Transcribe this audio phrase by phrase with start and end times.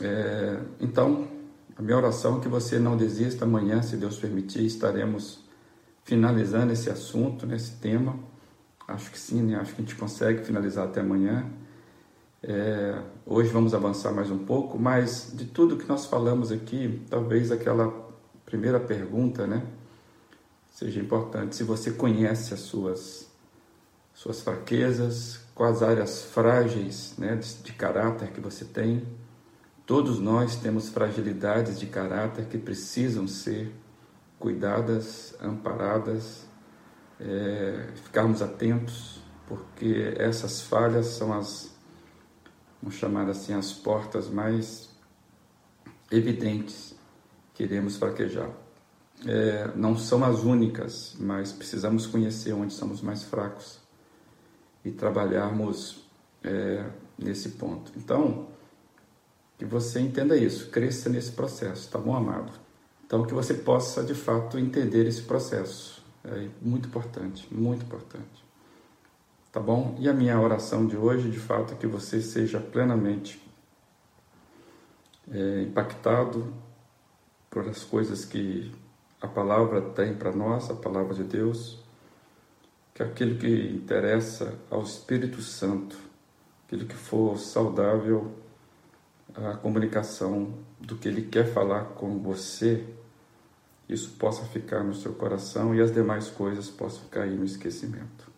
[0.00, 1.28] É, então,
[1.76, 3.44] a minha oração é que você não desista.
[3.44, 5.44] Amanhã, se Deus permitir, estaremos
[6.04, 8.18] finalizando esse assunto, nesse tema.
[8.86, 9.56] Acho que sim, né?
[9.56, 11.44] Acho que a gente consegue finalizar até amanhã.
[12.42, 17.50] É, hoje vamos avançar mais um pouco, mas de tudo que nós falamos aqui, talvez
[17.50, 17.92] aquela
[18.44, 19.66] primeira pergunta, né,
[20.72, 21.56] seja importante.
[21.56, 23.26] Se você conhece as suas
[24.14, 29.02] suas fraquezas, quais áreas frágeis, né, de, de caráter que você tem.
[29.86, 33.72] Todos nós temos fragilidades de caráter que precisam ser
[34.36, 36.44] cuidadas, amparadas,
[37.20, 41.72] é, ficarmos atentos, porque essas falhas são as,
[42.82, 44.90] vamos chamar assim, as portas mais
[46.10, 46.96] evidentes
[47.54, 48.50] que iremos fraquejar.
[49.24, 53.78] É, não são as únicas, mas precisamos conhecer onde somos mais fracos
[54.84, 56.04] e trabalharmos
[56.42, 57.92] é, nesse ponto.
[57.96, 58.55] Então,
[59.58, 62.52] que você entenda isso, cresça nesse processo, tá bom, amado?
[63.06, 66.04] Então, que você possa de fato entender esse processo.
[66.24, 68.44] É muito importante, muito importante.
[69.52, 69.96] Tá bom?
[69.98, 73.40] E a minha oração de hoje, de fato, é que você seja plenamente
[75.30, 76.52] é, impactado
[77.48, 78.74] por as coisas que
[79.20, 81.78] a palavra tem para nós, a palavra de Deus,
[82.92, 85.96] que aquilo que interessa ao Espírito Santo,
[86.66, 88.32] aquilo que for saudável
[89.34, 92.86] a comunicação do que ele quer falar com você,
[93.88, 98.30] isso possa ficar no seu coração e as demais coisas possam cair no esquecimento.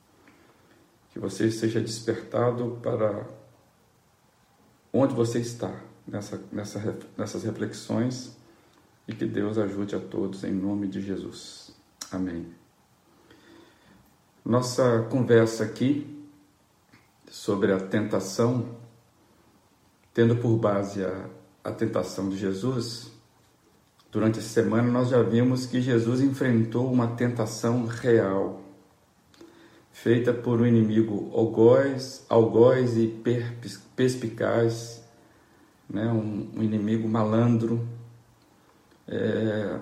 [1.12, 3.26] Que você seja despertado para
[4.92, 5.74] onde você está
[6.06, 8.36] nessa, nessa, nessas reflexões
[9.06, 11.74] e que Deus ajude a todos em nome de Jesus.
[12.10, 12.46] Amém.
[14.44, 16.18] Nossa conversa aqui
[17.30, 18.76] sobre a tentação
[20.18, 21.26] tendo por base a,
[21.62, 23.12] a tentação de Jesus,
[24.10, 28.60] durante essa semana nós já vimos que Jesus enfrentou uma tentação real,
[29.92, 33.14] feita por um inimigo algoz, algoz e
[33.94, 35.04] perspicaz,
[35.88, 36.08] né?
[36.08, 37.86] um, um inimigo malandro.
[39.06, 39.78] É,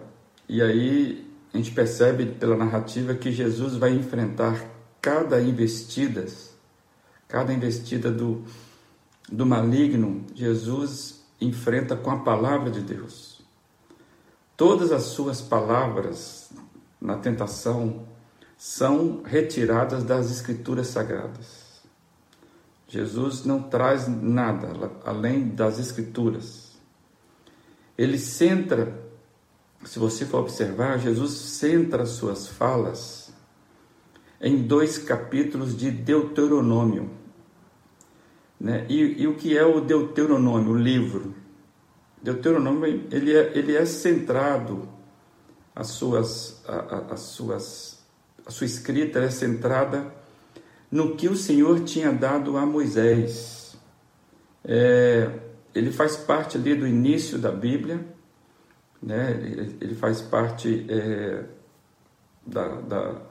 [0.47, 4.63] e aí a gente percebe pela narrativa que Jesus vai enfrentar
[5.01, 6.27] cada investida,
[7.27, 8.45] cada investida do,
[9.31, 13.43] do maligno, Jesus enfrenta com a palavra de Deus.
[14.57, 16.51] Todas as suas palavras
[17.01, 18.07] na tentação
[18.57, 21.67] são retiradas das Escrituras Sagradas.
[22.89, 26.73] Jesus não traz nada além das Escrituras.
[27.99, 28.99] Ele centra,
[29.85, 33.33] se você for observar, Jesus centra suas falas
[34.41, 37.11] em dois capítulos de Deuteronômio.
[38.59, 38.87] Né?
[38.89, 41.35] E, e, o que é o Deuteronômio, o livro?
[42.23, 44.89] Deuteronômio ele é, ele é centrado,
[45.75, 48.05] as suas, a, as suas,
[48.47, 50.11] a sua escrita é centrada
[50.91, 53.77] no que o Senhor tinha dado a Moisés.
[54.65, 55.31] É,
[55.75, 58.05] ele faz parte ali do início da Bíblia,
[59.03, 59.33] né?
[59.33, 61.45] ele, ele faz parte é,
[62.47, 63.23] da, da,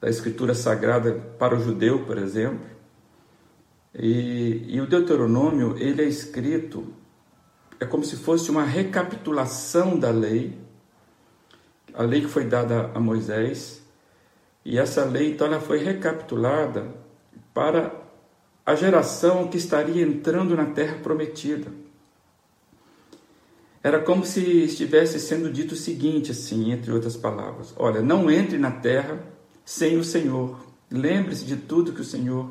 [0.00, 2.75] da Escritura Sagrada para o judeu, por exemplo.
[3.98, 6.86] E, e o Deuteronômio, ele é escrito,
[7.80, 10.58] é como se fosse uma recapitulação da lei,
[11.94, 13.82] a lei que foi dada a Moisés,
[14.64, 16.94] e essa lei, então, ela foi recapitulada
[17.54, 17.94] para
[18.66, 21.70] a geração que estaria entrando na terra prometida.
[23.82, 28.58] Era como se estivesse sendo dito o seguinte, assim, entre outras palavras: Olha, não entre
[28.58, 29.24] na terra
[29.64, 30.58] sem o Senhor.
[30.90, 32.50] Lembre-se de tudo que o Senhor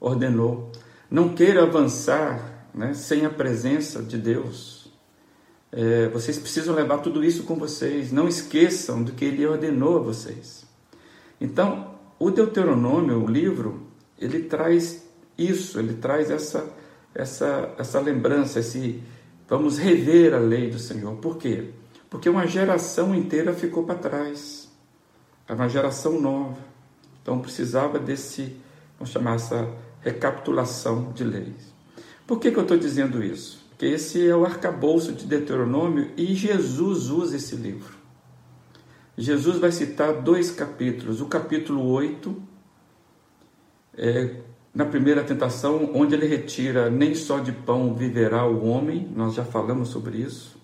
[0.00, 0.70] ordenou.
[1.10, 4.92] Não queira avançar né, sem a presença de Deus.
[5.70, 8.12] É, vocês precisam levar tudo isso com vocês.
[8.12, 10.64] Não esqueçam do que Ele ordenou a vocês.
[11.40, 13.88] Então, o Deuteronômio, o livro,
[14.18, 15.04] ele traz
[15.36, 16.64] isso, ele traz essa,
[17.14, 19.02] essa, essa lembrança, esse
[19.48, 21.16] vamos rever a lei do Senhor.
[21.16, 21.70] Por quê?
[22.08, 24.70] Porque uma geração inteira ficou para trás.
[25.46, 26.56] Era uma geração nova.
[27.20, 28.56] Então precisava desse,
[28.98, 29.68] vamos chamar essa
[30.04, 31.74] recapitulação de leis.
[32.26, 33.64] Por que, que eu estou dizendo isso?
[33.70, 37.94] Porque esse é o arcabouço de Deuteronômio e Jesus usa esse livro.
[39.16, 41.20] Jesus vai citar dois capítulos.
[41.20, 42.42] O capítulo 8,
[43.96, 44.36] é,
[44.74, 49.44] na primeira tentação, onde ele retira nem só de pão viverá o homem, nós já
[49.44, 50.60] falamos sobre isso.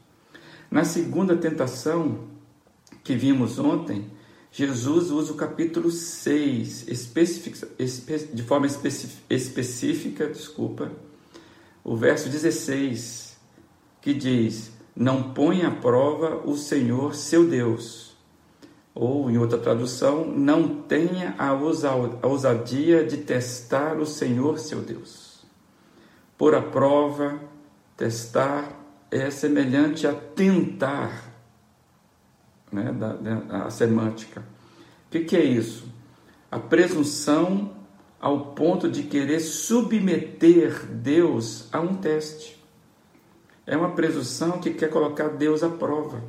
[0.71, 2.31] Na segunda tentação,
[3.03, 4.11] que vimos ontem,
[4.53, 10.91] Jesus usa o capítulo 6, especific, espe, de forma específica, desculpa,
[11.85, 13.39] o verso 16,
[14.01, 18.11] que diz: Não põe à prova o Senhor seu Deus.
[18.93, 21.53] Ou, em outra tradução, não tenha a
[22.27, 25.45] ousadia de testar o Senhor seu Deus.
[26.37, 27.41] Por a prova,
[27.97, 28.81] testar
[29.11, 31.30] é semelhante a tentar,
[32.73, 34.41] né, da, da, a semântica.
[34.41, 35.85] O que, que é isso?
[36.51, 37.73] A presunção
[38.21, 42.61] ao ponto de querer submeter Deus a um teste.
[43.67, 46.23] É uma presunção que quer colocar Deus à prova.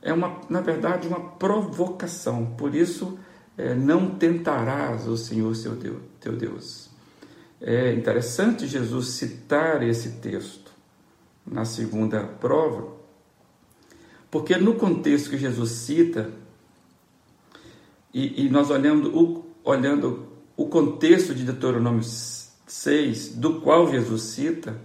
[0.00, 2.46] É uma, na verdade, uma provocação.
[2.56, 3.18] Por isso,
[3.56, 6.88] é, não tentarás o Senhor seu Deus, teu Deus.
[7.60, 10.72] É interessante Jesus citar esse texto
[11.44, 12.86] na segunda prova,
[14.30, 16.30] porque no contexto que Jesus cita,
[18.12, 24.78] e, e nós olhando o, olhando o contexto de Deuteronômio 6, do qual Jesus cita,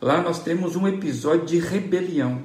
[0.00, 2.42] lá nós temos um episódio de rebelião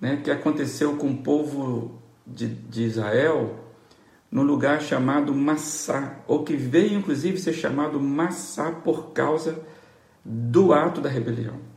[0.00, 3.64] né, que aconteceu com o povo de, de Israel
[4.30, 9.58] no lugar chamado Massá, ou que veio inclusive ser chamado Massá por causa
[10.24, 11.67] do ato da rebelião.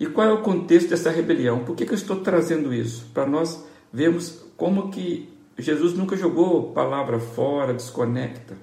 [0.00, 1.64] E qual é o contexto dessa rebelião?
[1.64, 3.06] Por que, que eu estou trazendo isso?
[3.14, 8.56] Para nós vermos como que Jesus nunca jogou palavra fora, desconecta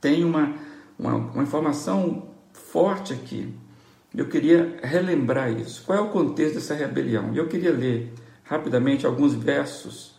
[0.00, 0.54] tem uma,
[0.98, 3.54] uma, uma informação forte aqui.
[4.14, 5.84] Eu queria relembrar isso.
[5.84, 7.34] Qual é o contexto dessa rebelião?
[7.34, 8.12] Eu queria ler
[8.42, 10.18] rapidamente alguns versos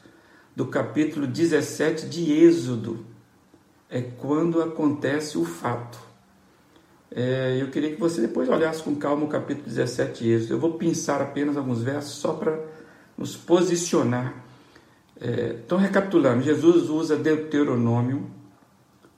[0.56, 3.06] do capítulo 17 de Êxodo.
[3.90, 6.00] É quando acontece o fato.
[7.14, 10.54] É, eu queria que você depois olhasse com calma o capítulo 17 de Êxodo.
[10.54, 12.58] Eu vou pensar apenas alguns versos só para
[13.18, 14.34] nos posicionar.
[15.20, 18.32] É, então, recapitulando, Jesus usa Deuteronômio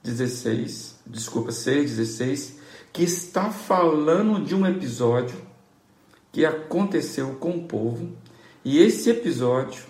[0.03, 2.59] 16, desculpa, 6, 16,
[2.91, 5.37] que está falando de um episódio
[6.31, 8.11] que aconteceu com o povo,
[8.65, 9.85] e esse episódio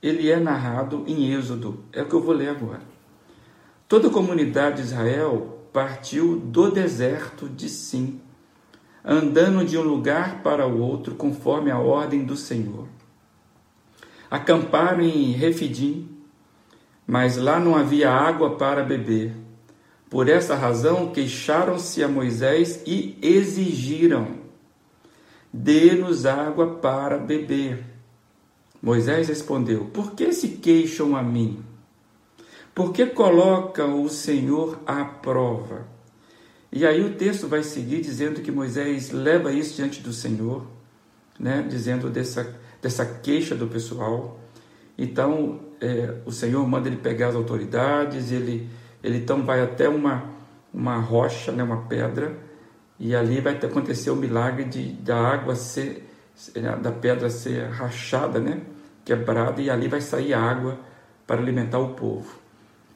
[0.00, 2.80] ele é narrado em Êxodo, é o que eu vou ler agora.
[3.86, 8.20] Toda a comunidade de Israel partiu do deserto de Sim,
[9.04, 12.86] andando de um lugar para o outro conforme a ordem do Senhor.
[14.30, 16.08] Acamparam em Refidim,
[17.06, 19.34] mas lá não havia água para beber.
[20.08, 24.38] Por essa razão, queixaram-se a Moisés e exigiram:
[25.52, 27.84] Dê-nos água para beber.
[28.82, 31.62] Moisés respondeu: Por que se queixam a mim?
[32.80, 35.86] Por que colocam o Senhor à prova?
[36.72, 40.66] E aí o texto vai seguir dizendo que Moisés leva isso diante do Senhor,
[41.38, 41.62] né?
[41.68, 44.40] dizendo dessa, dessa queixa do pessoal.
[44.96, 48.66] Então é, o Senhor manda ele pegar as autoridades, ele
[49.04, 50.24] ele então vai até uma,
[50.72, 52.34] uma rocha, né, uma pedra,
[52.98, 56.08] e ali vai acontecer o milagre de, da água ser,
[56.80, 58.62] da pedra ser rachada, né,
[59.04, 60.80] quebrada, e ali vai sair água
[61.26, 62.39] para alimentar o povo.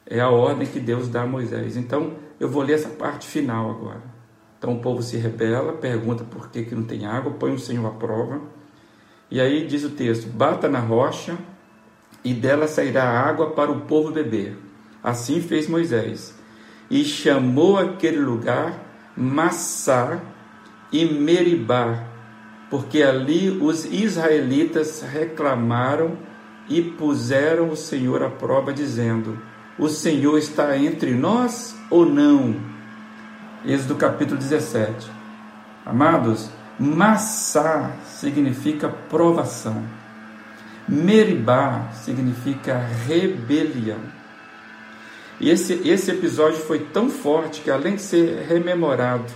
[0.07, 1.77] É a ordem que Deus dá a Moisés.
[1.77, 4.03] Então, eu vou ler essa parte final agora.
[4.59, 7.87] Então, o povo se rebela, pergunta por que, que não tem água, põe o Senhor
[7.87, 8.41] à prova.
[9.31, 11.37] E aí diz o texto: bata na rocha,
[12.25, 14.57] e dela sairá água para o povo beber.
[15.03, 16.35] Assim fez Moisés,
[16.91, 18.81] e chamou aquele lugar
[19.17, 20.21] Massá
[20.91, 22.07] e Meribá,
[22.71, 26.17] porque ali os israelitas reclamaram
[26.69, 29.39] e puseram o Senhor à prova, dizendo:
[29.79, 32.55] O Senhor está entre nós ou não?
[33.67, 35.11] Êxodo capítulo 17.
[35.85, 39.83] Amados, Massá significa provação.
[40.89, 43.99] Meribá significa rebelião.
[45.41, 49.33] E esse, esse episódio foi tão forte que, além de ser rememorado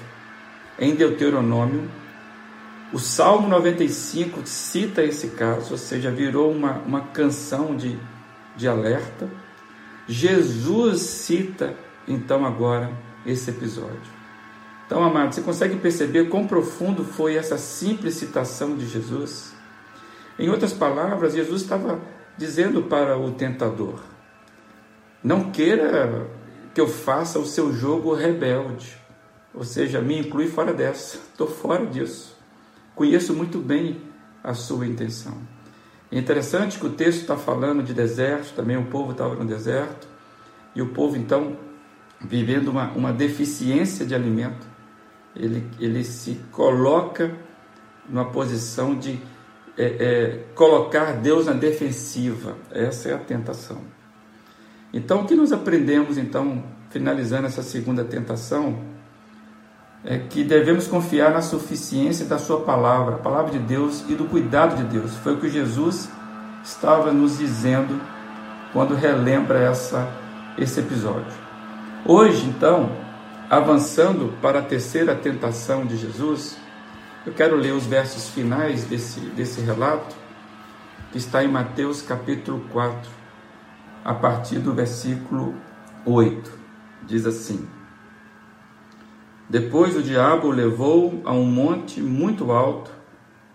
[0.78, 1.90] em Deuteronômio,
[2.92, 7.98] o Salmo 95 cita esse caso, ou seja, virou uma, uma canção de,
[8.56, 9.28] de alerta.
[10.08, 12.90] Jesus cita, então, agora
[13.26, 14.18] esse episódio.
[14.86, 19.52] Então, amado, você consegue perceber quão profundo foi essa simples citação de Jesus?
[20.38, 22.00] Em outras palavras, Jesus estava
[22.38, 24.00] dizendo para o tentador:
[25.22, 26.26] não queira
[26.72, 28.96] que eu faça o seu jogo rebelde,
[29.52, 31.18] ou seja, me inclui fora dessa.
[31.18, 32.34] Estou fora disso.
[32.94, 34.00] Conheço muito bem
[34.42, 35.36] a sua intenção.
[36.10, 40.08] É interessante que o texto está falando de deserto, também o povo estava no deserto,
[40.74, 41.56] e o povo então
[42.20, 44.66] vivendo uma, uma deficiência de alimento,
[45.36, 47.32] ele, ele se coloca
[48.08, 49.20] numa posição de
[49.76, 52.56] é, é, colocar Deus na defensiva.
[52.70, 53.82] Essa é a tentação.
[54.92, 58.82] Então, o que nós aprendemos, então, finalizando essa segunda tentação,
[60.04, 64.24] é que devemos confiar na suficiência da Sua palavra, a palavra de Deus e do
[64.24, 65.16] cuidado de Deus.
[65.16, 66.08] Foi o que Jesus
[66.62, 68.00] estava nos dizendo
[68.72, 70.08] quando relembra essa,
[70.56, 71.32] esse episódio.
[72.06, 72.90] Hoje, então,
[73.50, 76.56] avançando para a terceira tentação de Jesus,
[77.26, 80.14] eu quero ler os versos finais desse, desse relato,
[81.10, 83.10] que está em Mateus capítulo 4,
[84.04, 85.54] a partir do versículo
[86.06, 86.50] 8.
[87.06, 87.66] Diz assim:
[89.48, 92.90] Depois o diabo o levou a um monte muito alto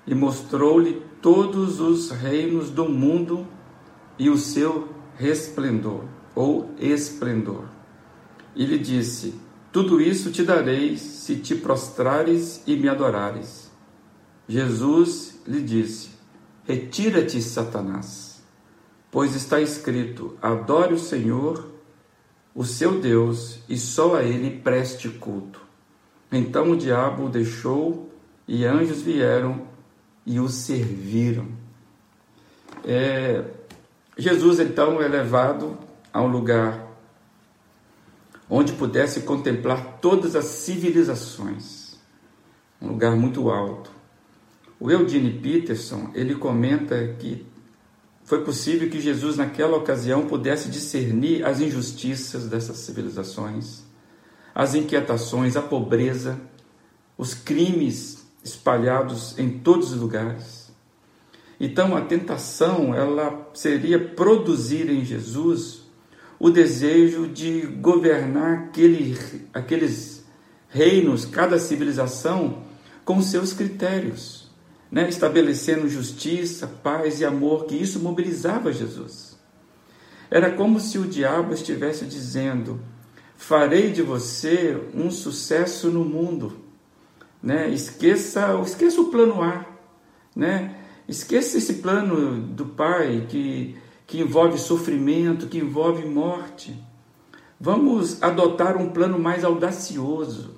[0.07, 3.47] e mostrou-lhe todos os reinos do mundo
[4.17, 7.65] e o seu resplendor ou esplendor.
[8.55, 9.35] E lhe disse:
[9.71, 13.71] Tudo isso te darei se te prostrares e me adorares.
[14.47, 16.09] Jesus lhe disse:
[16.63, 18.41] Retira-te, Satanás,
[19.11, 21.69] pois está escrito: Adore o Senhor,
[22.55, 25.61] o seu Deus, e só a ele preste culto.
[26.35, 28.11] Então o diabo o deixou
[28.47, 29.67] e anjos vieram
[30.25, 31.47] e o serviram.
[32.83, 33.45] É,
[34.17, 35.77] Jesus então é levado
[36.11, 36.87] a um lugar
[38.49, 41.99] onde pudesse contemplar todas as civilizações,
[42.81, 43.91] um lugar muito alto.
[44.79, 47.45] O Eugene Peterson, ele comenta que
[48.23, 53.83] foi possível que Jesus naquela ocasião pudesse discernir as injustiças dessas civilizações,
[54.53, 56.39] as inquietações, a pobreza,
[57.17, 60.71] os crimes espalhados em todos os lugares.
[61.59, 65.83] Então a tentação ela seria produzir em Jesus
[66.39, 69.17] o desejo de governar aquele,
[69.53, 70.25] aqueles
[70.67, 72.63] reinos, cada civilização
[73.05, 74.51] com seus critérios,
[74.91, 75.07] né?
[75.07, 79.37] estabelecendo justiça, paz e amor, que isso mobilizava Jesus.
[80.29, 82.81] Era como se o diabo estivesse dizendo:
[83.43, 86.53] farei de você um sucesso no mundo,
[87.41, 87.69] né?
[87.69, 89.65] Esqueça, esqueça o plano A,
[90.33, 90.77] né?
[91.09, 93.75] Esqueça esse plano do Pai que,
[94.07, 96.73] que envolve sofrimento, que envolve morte.
[97.59, 100.55] Vamos adotar um plano mais audacioso.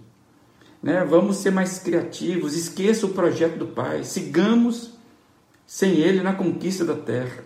[0.81, 1.03] Né?
[1.03, 2.55] Vamos ser mais criativos.
[2.55, 4.03] Esqueça o projeto do Pai.
[4.03, 4.93] Sigamos
[5.65, 7.43] sem Ele na conquista da terra.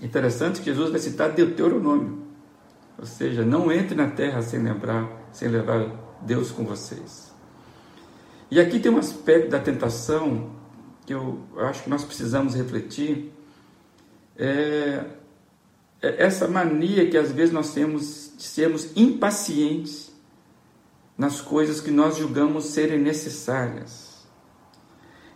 [0.00, 2.29] Interessante que Jesus vai citar Deuteronômio.
[3.00, 7.32] Ou seja, não entre na terra sem lembrar, sem levar Deus com vocês.
[8.50, 10.50] E aqui tem um aspecto da tentação
[11.06, 13.32] que eu acho que nós precisamos refletir
[14.36, 15.06] é,
[16.02, 20.12] é essa mania que às vezes nós temos de sermos impacientes
[21.16, 24.10] nas coisas que nós julgamos serem necessárias.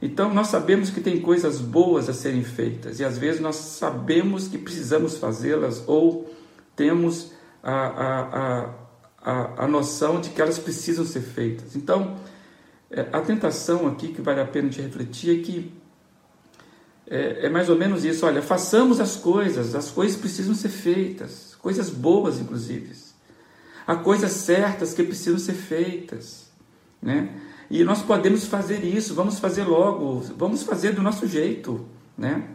[0.03, 4.49] Então, nós sabemos que tem coisas boas a serem feitas e às vezes nós sabemos
[4.49, 6.31] que precisamos fazê-las ou
[6.77, 7.33] temos
[7.65, 8.75] a, a,
[9.23, 11.75] a, a, noção de que elas precisam ser feitas.
[11.75, 12.17] Então,
[12.91, 15.73] é, a tentação aqui que vale a pena de refletir é que
[17.09, 21.57] é, é, mais ou menos isso: olha, façamos as coisas, as coisas precisam ser feitas,
[21.61, 22.93] coisas boas, inclusive.
[23.87, 26.51] Há coisas certas que precisam ser feitas,
[27.01, 27.31] né?
[27.71, 32.47] E nós podemos fazer isso, vamos fazer logo, vamos fazer do nosso jeito, né?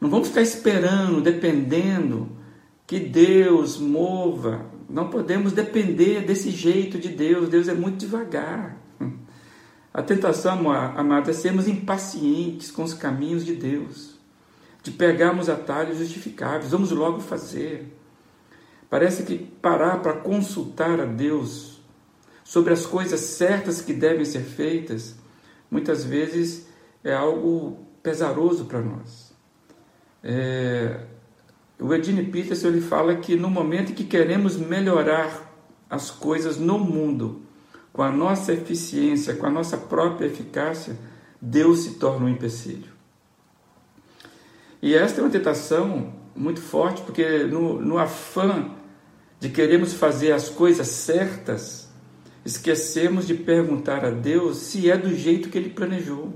[0.00, 2.39] Não vamos ficar esperando, dependendo
[2.90, 4.66] que Deus mova.
[4.88, 7.48] Não podemos depender desse jeito de Deus.
[7.48, 8.76] Deus é muito devagar.
[9.94, 14.18] A tentação, amada, é sermos impacientes com os caminhos de Deus,
[14.82, 17.96] de pegarmos atalhos justificáveis, vamos logo fazer.
[18.88, 21.80] Parece que parar para consultar a Deus
[22.42, 25.14] sobre as coisas certas que devem ser feitas,
[25.70, 26.66] muitas vezes
[27.04, 29.32] é algo pesaroso para nós.
[30.24, 31.06] É,
[31.80, 35.50] o Edine Peterson ele fala que no momento em que queremos melhorar
[35.88, 37.42] as coisas no mundo,
[37.92, 40.96] com a nossa eficiência, com a nossa própria eficácia,
[41.40, 42.92] Deus se torna um empecilho.
[44.82, 48.70] E esta é uma tentação muito forte, porque no, no afã
[49.38, 51.90] de queremos fazer as coisas certas,
[52.44, 56.32] esquecemos de perguntar a Deus se é do jeito que Ele planejou.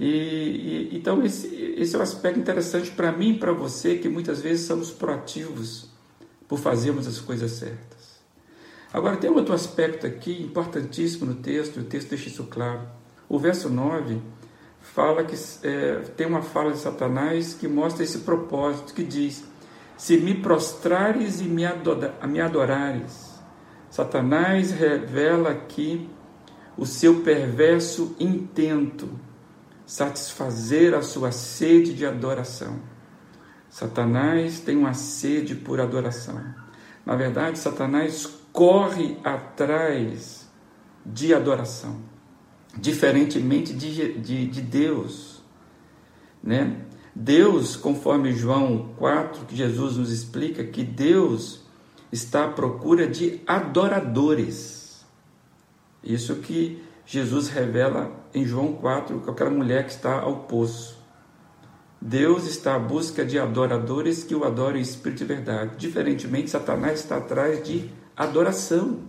[0.00, 4.08] E, e, então, esse, esse é um aspecto interessante para mim e para você, que
[4.08, 5.90] muitas vezes somos proativos
[6.48, 8.18] por fazermos as coisas certas.
[8.90, 12.80] Agora, tem outro aspecto aqui importantíssimo no texto, e o texto deixa isso claro.
[13.28, 14.22] O verso 9
[14.80, 19.44] fala que é, tem uma fala de Satanás que mostra esse propósito, que diz:
[19.98, 21.64] Se me prostrares e me,
[22.26, 23.38] me adorares.
[23.90, 26.08] Satanás revela aqui
[26.74, 29.10] o seu perverso intento,
[29.90, 32.78] satisfazer a sua sede de adoração.
[33.68, 36.40] Satanás tem uma sede por adoração.
[37.04, 40.48] Na verdade, Satanás corre atrás
[41.04, 42.00] de adoração,
[42.78, 45.42] diferentemente de, de, de Deus.
[46.40, 46.84] Né?
[47.12, 51.64] Deus, conforme João 4, que Jesus nos explica, que Deus
[52.12, 55.04] está à procura de adoradores.
[56.00, 60.96] Isso que Jesus revela em João 4, com aquela mulher que está ao poço.
[62.00, 65.76] Deus está à busca de adoradores que o adorem em espírito e verdade.
[65.76, 69.00] Diferentemente, Satanás está atrás de adoração.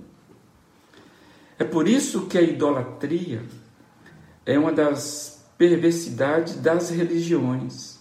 [1.60, 3.43] É por isso que a idolatria
[4.48, 8.00] é uma das perversidades das religiões.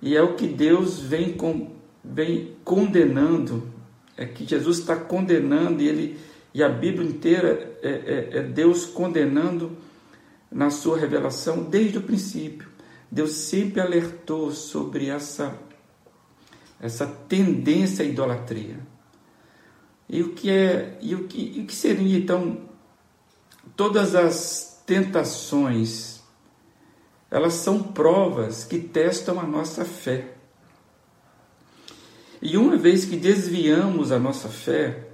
[0.00, 3.70] E é o que Deus vem, com, vem condenando,
[4.16, 8.84] é que Jesus está condenando e, ele, e a Bíblia inteira é, é, é Deus
[8.84, 9.76] condenando
[10.50, 12.68] na sua revelação desde o princípio.
[13.10, 15.58] Deus sempre alertou sobre essa,
[16.80, 18.78] essa tendência à idolatria.
[20.08, 22.68] E o que é e o que, e o que seria então
[23.74, 26.22] todas as tentações?
[27.30, 30.34] Elas são provas que testam a nossa fé.
[32.42, 35.11] E uma vez que desviamos a nossa fé,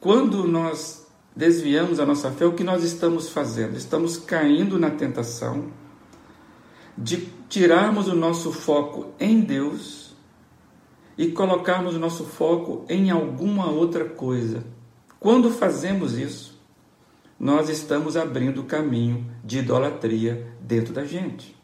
[0.00, 3.76] quando nós desviamos a nossa fé, o que nós estamos fazendo?
[3.76, 5.72] Estamos caindo na tentação
[6.96, 10.16] de tirarmos o nosso foco em Deus
[11.16, 14.64] e colocarmos o nosso foco em alguma outra coisa.
[15.18, 16.60] Quando fazemos isso,
[17.38, 21.56] nós estamos abrindo o caminho de idolatria dentro da gente.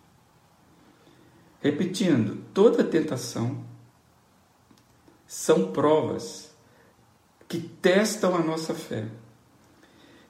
[1.60, 3.64] Repetindo, toda tentação
[5.26, 6.53] são provas
[7.54, 9.04] que testam a nossa fé.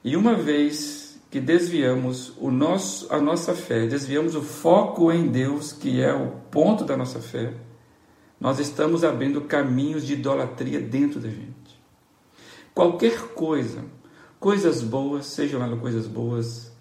[0.03, 5.73] E uma vez que desviamos o nosso, a nossa fé, desviamos o foco em Deus,
[5.73, 7.51] que é o ponto da nossa fé,
[8.39, 11.81] nós estamos abrindo caminhos de idolatria dentro da gente.
[12.75, 13.83] Qualquer coisa,
[14.39, 16.71] coisas boas, sejam elas coisas boas,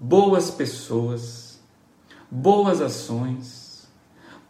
[0.00, 1.60] boas pessoas,
[2.28, 3.86] boas ações,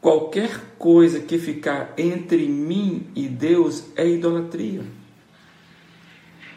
[0.00, 4.96] qualquer coisa que ficar entre mim e Deus é idolatria.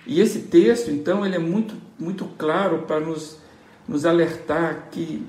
[0.06, 3.38] E esse texto, então, ele é muito, muito claro para nos,
[3.88, 5.26] nos alertar que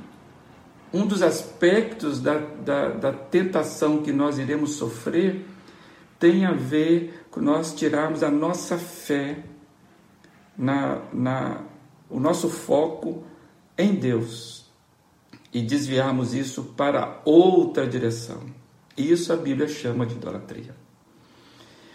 [0.92, 5.46] um dos aspectos da, da, da, tentação que nós iremos sofrer
[6.18, 9.38] tem a ver com nós tirarmos a nossa fé,
[10.56, 11.62] na, na,
[12.10, 13.24] o nosso foco
[13.76, 14.70] em Deus
[15.52, 18.40] e desviarmos isso para outra direção.
[18.96, 20.74] Isso a Bíblia chama de idolatria.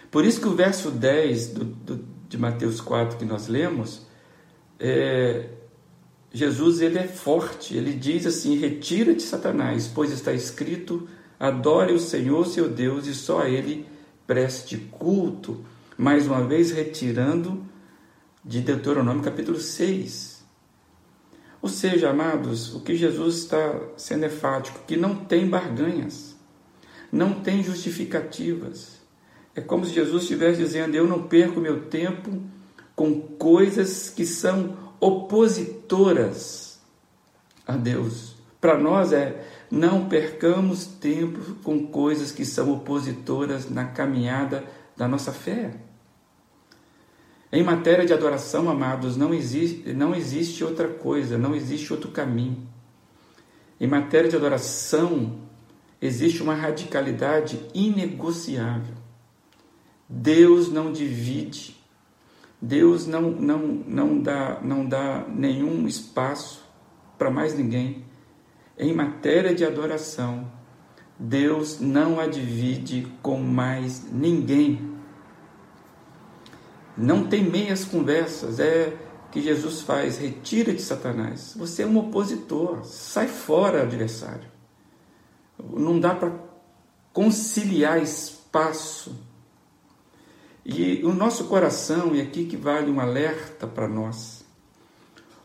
[0.09, 1.95] Por isso que o verso 10 do, do,
[2.27, 4.07] de Mateus 4 que nós lemos
[4.79, 5.49] é,
[6.31, 11.07] Jesus ele é forte, ele diz assim: retira-te, Satanás, pois está escrito:
[11.39, 13.87] adore o Senhor seu Deus e só a ele
[14.25, 15.65] preste culto.
[15.97, 17.65] Mais uma vez, retirando
[18.45, 20.37] de Deuteronômio capítulo 6.
[21.59, 26.35] Ou seja, amados, o que Jesus está sendo enfático, que não tem barganhas,
[27.11, 28.96] não tem justificativas.
[29.57, 32.43] É como se Jesus estivesse dizendo: Eu não perco meu tempo
[32.95, 36.79] com coisas que são opositoras
[37.65, 38.35] a Deus.
[38.61, 44.63] Para nós é não percamos tempo com coisas que são opositoras na caminhada
[44.95, 45.71] da nossa fé.
[47.51, 52.67] Em matéria de adoração, amados, não existe, não existe outra coisa, não existe outro caminho.
[53.79, 55.39] Em matéria de adoração,
[55.99, 59.06] existe uma radicalidade inegociável.
[60.09, 61.77] Deus não divide
[62.61, 66.65] Deus não, não, não, dá, não dá nenhum espaço
[67.17, 68.03] para mais ninguém.
[68.77, 70.51] Em matéria de adoração,
[71.19, 74.95] Deus não a divide com mais ninguém.
[76.95, 78.97] Não tem meias conversas, é
[79.31, 81.53] que Jesus faz, retira de Satanás.
[81.57, 84.49] Você é um opositor, sai fora, adversário.
[85.59, 86.33] Não dá para
[87.13, 89.15] conciliar espaço
[90.69, 94.45] e o nosso coração, e aqui que vale um alerta para nós,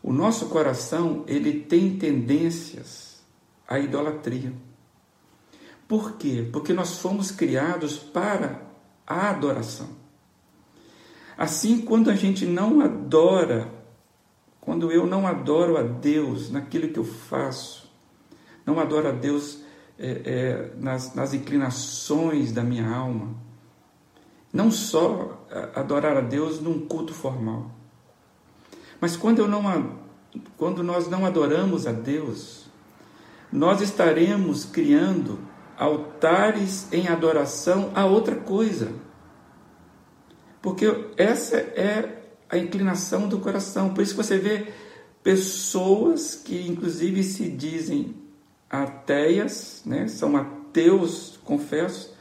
[0.02, 3.22] o nosso coração, ele tem tendências
[3.68, 4.52] à idolatria.
[5.86, 6.48] Por quê?
[6.52, 8.62] Porque nós fomos criados para
[9.06, 9.90] a adoração.
[11.38, 13.72] Assim, quando a gente não adora,
[14.60, 17.88] quando eu não adoro a Deus naquilo que eu faço,
[18.66, 19.60] não adoro a Deus
[19.96, 23.51] é, é, nas, nas inclinações da minha alma,
[24.52, 27.70] não só adorar a Deus num culto formal,
[29.00, 29.98] mas quando, não,
[30.56, 32.66] quando nós não adoramos a Deus,
[33.50, 35.38] nós estaremos criando
[35.76, 38.92] altares em adoração a outra coisa.
[40.60, 43.92] Porque essa é a inclinação do coração.
[43.92, 44.72] Por isso que você vê
[45.22, 48.14] pessoas que inclusive se dizem
[48.70, 50.06] ateias, né?
[50.06, 52.11] são ateus, confesso,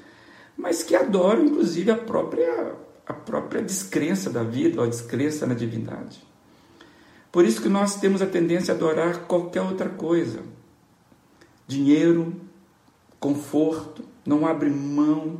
[0.61, 6.23] mas que adoram inclusive a própria, a própria descrença da vida, a descrença na divindade.
[7.31, 10.43] Por isso que nós temos a tendência a adorar qualquer outra coisa.
[11.67, 12.35] Dinheiro,
[13.19, 15.39] conforto, não abre mão,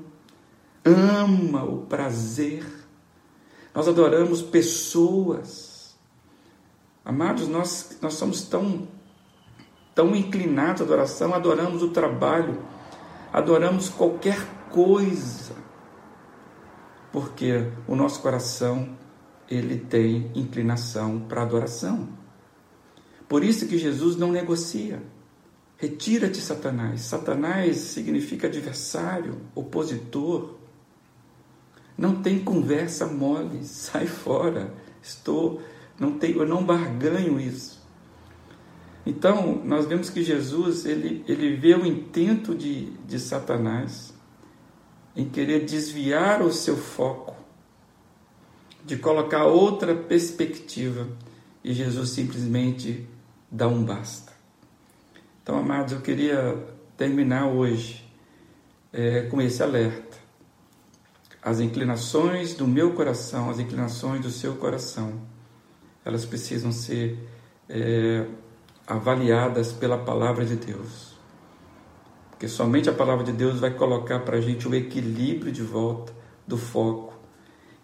[0.84, 2.66] ama o prazer.
[3.76, 5.96] Nós adoramos pessoas.
[7.06, 8.88] Amados, nós, nós somos tão,
[9.94, 12.58] tão inclinados à adoração, adoramos o trabalho,
[13.32, 15.56] adoramos qualquer coisa,
[17.12, 18.98] porque o nosso coração
[19.50, 22.08] ele tem inclinação para adoração.
[23.28, 25.02] Por isso que Jesus não negocia.
[25.78, 27.02] Retira-te, Satanás.
[27.02, 30.56] Satanás significa adversário, opositor.
[31.98, 34.74] Não tem conversa mole, sai fora.
[35.02, 35.62] Estou,
[36.00, 37.82] não tenho, eu não barganho isso.
[39.06, 44.11] Então, nós vemos que Jesus, ele, ele vê o intento de, de Satanás
[45.16, 47.36] em querer desviar o seu foco
[48.84, 51.08] de colocar outra perspectiva
[51.64, 53.08] e Jesus simplesmente
[53.50, 54.32] dá um basta.
[55.44, 56.58] Então, amados, eu queria
[56.98, 58.08] terminar hoje
[58.92, 60.18] é, com esse alerta.
[61.42, 65.22] As inclinações do meu coração, as inclinações do seu coração,
[66.06, 67.18] elas precisam ser
[67.68, 68.26] é,
[68.86, 71.11] avaliadas pela palavra de Deus.
[72.42, 76.12] Porque somente a palavra de Deus vai colocar para a gente o equilíbrio de volta
[76.48, 77.14] do foco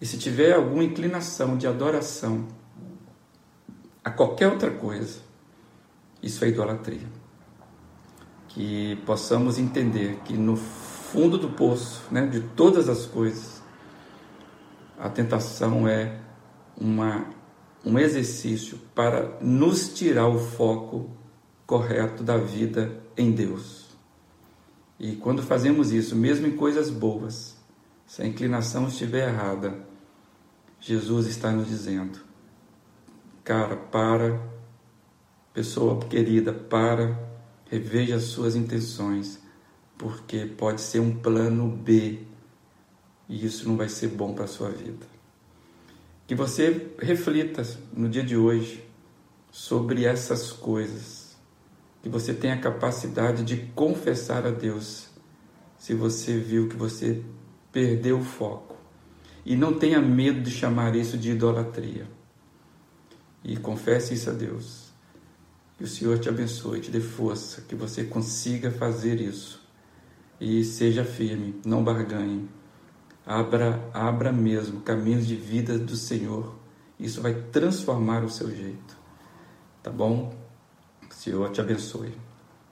[0.02, 2.48] e se tiver alguma inclinação de adoração
[4.04, 5.20] a qualquer outra coisa,
[6.24, 7.06] isso é idolatria.
[8.48, 13.62] Que possamos entender que no fundo do poço, né, de todas as coisas,
[14.98, 16.20] a tentação é
[16.76, 17.28] uma,
[17.86, 21.12] um exercício para nos tirar o foco
[21.68, 23.77] correto da vida em Deus.
[25.00, 27.56] E quando fazemos isso, mesmo em coisas boas,
[28.06, 29.86] se a inclinação estiver errada,
[30.80, 32.20] Jesus está nos dizendo:
[33.44, 34.42] cara, para,
[35.54, 37.18] pessoa querida, para,
[37.70, 39.40] reveja as suas intenções,
[39.98, 42.28] porque pode ser um plano B
[43.30, 45.06] e isso não vai ser bom para a sua vida.
[46.26, 48.84] Que você reflita no dia de hoje
[49.52, 51.27] sobre essas coisas,
[52.02, 55.10] que você tenha a capacidade de confessar a Deus
[55.78, 57.24] se você viu que você
[57.72, 58.76] perdeu o foco
[59.46, 62.06] e não tenha medo de chamar isso de idolatria.
[63.44, 64.92] E confesse isso a Deus.
[65.78, 69.66] Que o Senhor te abençoe, te dê força, que você consiga fazer isso.
[70.42, 72.50] E seja firme, não barganhe.
[73.26, 76.56] Abra, abra mesmo caminhos de vida do Senhor.
[77.00, 78.98] Isso vai transformar o seu jeito.
[79.82, 80.36] Tá bom?
[81.28, 82.27] Senhor te abençoe.